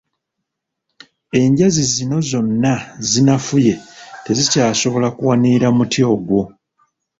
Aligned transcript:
Enjazi 1.39 1.83
zino 1.93 2.17
zonna 2.29 2.73
zinafuye 3.09 3.73
tezikyasobola 4.23 5.07
kuwanirira 5.17 5.67
muti 5.77 6.01
ogwo. 6.13 6.41